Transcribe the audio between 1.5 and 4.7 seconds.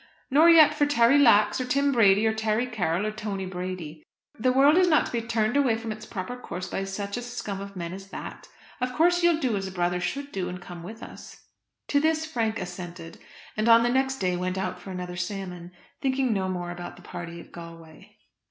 or Tim Brady, or Terry Carroll, or Tony Brady. The